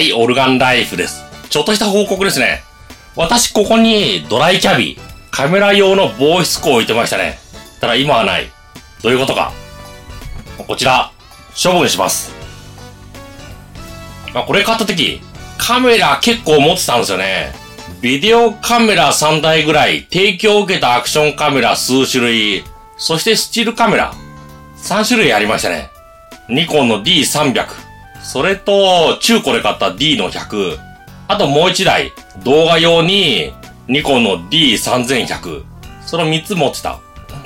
[0.00, 1.26] はい、オルガンライフです。
[1.50, 2.62] ちょっとした報告ですね。
[3.16, 4.96] 私、ここにドライキャビ、
[5.30, 7.38] カメラ用の防湿庫を置いてましたね。
[7.82, 8.50] ただ今はない。
[9.02, 9.52] どういうことか。
[10.66, 11.12] こちら、
[11.62, 12.32] 処分します。
[14.32, 15.20] まあ、これ買った時、
[15.58, 17.52] カメラ結構持ってたんですよね。
[18.00, 22.64] ビデオカメラ3台ぐらい、提供を受けたアクションカメラ数種類、
[22.96, 24.14] そしてスチールカメラ、
[24.78, 25.90] 3種類ありましたね。
[26.48, 27.89] ニコンの D300、
[28.22, 30.78] それと中古で買った D の100、
[31.28, 32.12] あともう1台、
[32.44, 33.52] 動画用に
[33.88, 35.64] ニコンの D3100、
[36.04, 36.98] その3つ持ってた。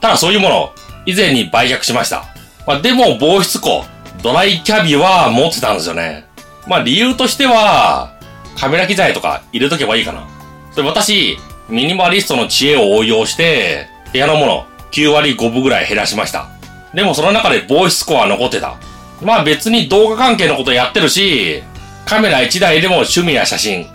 [0.00, 0.72] ただそういうもの、
[1.06, 2.24] 以前に売却しました。
[2.66, 3.84] まあ、でも防湿庫、
[4.22, 6.26] ドライキャビは持ってたんですよね。
[6.66, 8.12] まあ理由としては、
[8.56, 10.26] カメラ機材とか入れとけばいいかな。
[10.72, 16.48] それ私、ミニマリストの知恵を応用して、部屋のもの9割5分ぐらい減らしました。
[16.94, 18.76] でもその中で防湿庫は残ってた。
[19.22, 21.62] まあ別に動画関係のことやってるし、
[22.06, 23.86] カメラ1台でも趣味や写真。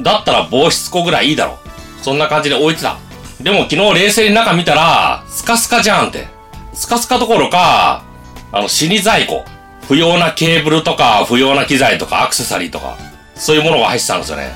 [0.00, 1.58] だったら防湿庫ぐらいいいだろ。
[2.02, 2.98] そんな感じで置いてた。
[3.40, 6.28] でも昨日冷静に中見たら、スカスカじゃんって。
[6.72, 8.04] スカスカどころか、
[8.52, 9.44] あの、死に在庫。
[9.88, 12.96] 不要なケーブルとか、不要な機材とか、アクセサリーとか、
[13.34, 14.52] そういうものが入ってたんですよね。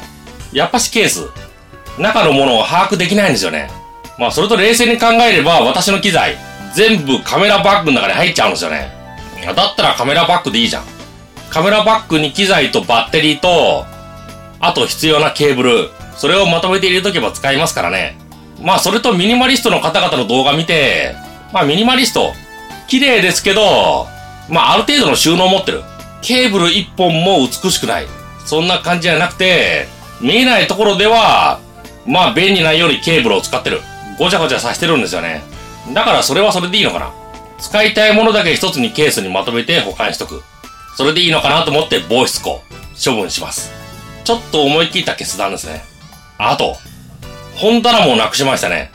[0.53, 1.29] やっぱしケース、
[1.99, 3.71] 中のものを把握できないんですよね。
[4.19, 6.37] まあ、それと冷静に考えれば、私の機材、
[6.75, 8.98] 全部カメラバッグの中に入っちゃうんですよね。
[9.47, 10.85] だったらカメラバッグでいいじゃん。
[11.51, 13.87] カメラバッグに機材とバッテリーと、
[14.61, 18.19] あと必要なケーブル、それをまとめて入れとけば使いますからね。
[18.61, 21.15] まあ、それとミニマリストの方々の動画見て、
[21.53, 22.33] まあ、ミニマリスト、
[22.89, 24.07] 綺麗ですけど、
[24.49, 25.83] まあ、ある程度の収納持ってる。
[26.23, 28.07] ケーブル一本も美しくない。
[28.45, 29.87] そんな感じじゃなくて、
[30.21, 31.61] 見えないところでは、
[32.07, 33.81] まあ、便利なようにケーブルを使ってる。
[34.19, 35.45] ごちゃごちゃさせてるんですよね。
[35.95, 37.13] だからそれはそれでいいのかな。
[37.59, 40.43] 使いたいものだけ一つにケースにまとめて保管しとく。
[40.97, 42.63] それでいいのかなと思って防湿庫、
[43.05, 43.73] 処分します。
[44.25, 45.83] ちょっと思い切った決断ですね。
[46.39, 46.77] あと、
[47.57, 48.91] 本棚もなくしましたね。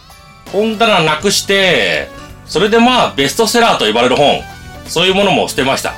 [0.51, 2.09] 本棚なくして、
[2.45, 4.41] それでまあベストセラーと呼ばれる本、
[4.87, 5.93] そういうものも捨てました。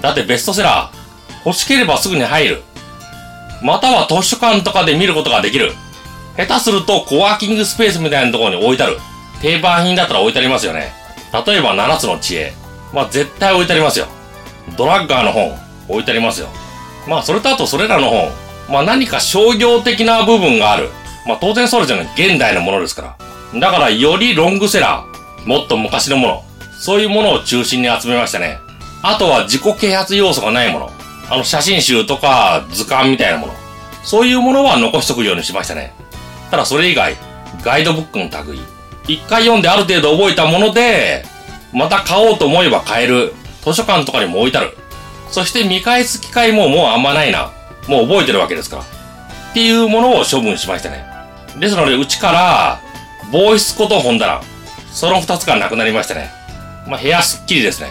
[0.00, 2.62] だってベストセラー、欲しければすぐに入る。
[3.62, 5.72] または図書館とかで見ることができる。
[6.36, 8.98] 下手するとコワーキングスペースみたいなところに置いてある。
[9.40, 10.92] 定番品だったら置いてありますよね。
[11.46, 12.52] 例えば7つの知恵。
[12.92, 14.06] まあ絶対置いてありますよ。
[14.76, 15.52] ドラッガーの本、
[15.88, 16.48] 置いてありますよ。
[17.08, 18.30] まあそれとあとそれらの本、
[18.70, 20.90] まあ何か商業的な部分がある。
[21.26, 22.06] まあ当然そうじゃない。
[22.14, 23.16] 現代のものですか
[23.52, 23.60] ら。
[23.60, 26.44] だからよりロングセラー、もっと昔のもの、
[26.78, 28.58] そういうものを中心に集めましたね。
[29.02, 30.90] あとは自己啓発要素がないもの。
[31.30, 33.54] あの写真集とか図鑑みたいなもの。
[34.02, 35.94] そういうものは残しとくようにしましたね。
[36.50, 37.16] ただそれ以外、
[37.62, 38.60] ガイドブックの類。
[39.06, 41.24] 一回読んである程度覚えたもので、
[41.72, 43.34] また買おうと思えば買える。
[43.62, 44.76] 図書館とかにも置いてある。
[45.30, 47.50] そして見返す機会ももうあんまないな。
[47.88, 48.82] もう覚えてるわけですから。
[48.82, 48.86] っ
[49.54, 51.04] ていうものを処分しましたね。
[51.58, 52.80] ですので、うちから、
[53.32, 54.40] 防湿庫と本棚。
[54.92, 56.30] その二つがなくなりましたね。
[56.86, 57.90] まあ、部屋すっきりですね。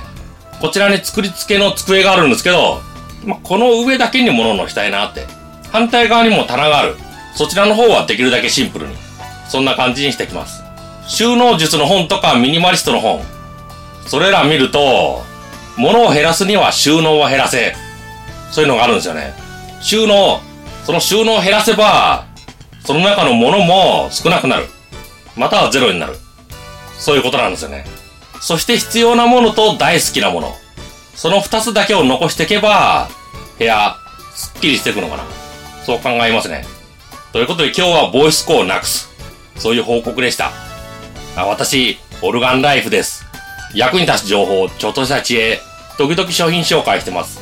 [0.61, 2.81] こちらに作り付けの机があるんですけど、
[3.25, 5.25] まあ、この上だけに物を載せたいなって。
[5.71, 6.95] 反対側にも棚がある。
[7.35, 8.95] そちらの方はできるだけシンプルに。
[9.49, 10.62] そんな感じにしてきます。
[11.07, 13.21] 収納術の本とかミニマリストの本。
[14.07, 15.21] それら見ると、
[15.77, 17.75] 物を減らすには収納は減らせ。
[18.51, 19.33] そういうのがあるんですよね。
[19.81, 20.41] 収納、
[20.85, 22.25] その収納を減らせば、
[22.85, 24.67] その中の物も少なくなる。
[25.35, 26.17] またはゼロになる。
[26.97, 27.85] そういうことなんですよね。
[28.41, 30.55] そして必要なものと大好きなもの。
[31.15, 33.09] その二つだけを残していけば、
[33.57, 33.95] 部屋、
[34.35, 35.23] すっきりしていくのかな。
[35.85, 36.65] そう考えますね。
[37.31, 39.09] ということで今日はボイスコをなくす。
[39.57, 40.51] そういう報告でした。
[41.35, 43.25] あ私、オルガンライフです。
[43.73, 45.59] 役に立つ情報、ちょっとした知恵、
[45.97, 47.41] 時々商品紹介してます。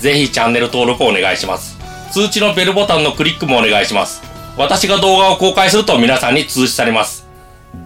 [0.00, 1.78] ぜひチャンネル登録をお願いします。
[2.12, 4.22] 通知のベルボタンのクリックもお願いします。
[4.56, 7.26] 私が動画を公開すると皆さんに通知されます。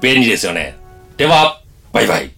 [0.00, 0.77] 便利ですよね。
[1.17, 1.61] では、
[1.93, 2.34] バイバイ。